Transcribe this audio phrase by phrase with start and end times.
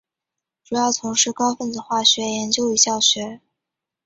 [0.63, 3.39] 主要从事高分子化学研究与教学。